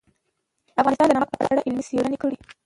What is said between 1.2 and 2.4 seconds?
په اړه علمي څېړنې لري.